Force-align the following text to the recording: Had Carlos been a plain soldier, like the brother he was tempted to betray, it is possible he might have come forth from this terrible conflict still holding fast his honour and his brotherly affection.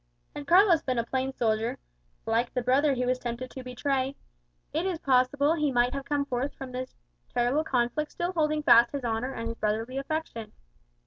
Had 0.35 0.47
Carlos 0.47 0.81
been 0.81 0.97
a 0.97 1.03
plain 1.03 1.31
soldier, 1.31 1.77
like 2.25 2.51
the 2.55 2.63
brother 2.63 2.95
he 2.95 3.05
was 3.05 3.19
tempted 3.19 3.51
to 3.51 3.63
betray, 3.63 4.15
it 4.73 4.87
is 4.87 4.97
possible 4.97 5.53
he 5.53 5.71
might 5.71 5.93
have 5.93 6.05
come 6.05 6.25
forth 6.25 6.55
from 6.55 6.71
this 6.71 6.95
terrible 7.31 7.63
conflict 7.63 8.09
still 8.11 8.31
holding 8.33 8.63
fast 8.63 8.93
his 8.93 9.05
honour 9.05 9.31
and 9.31 9.49
his 9.49 9.57
brotherly 9.59 9.99
affection. 9.99 10.53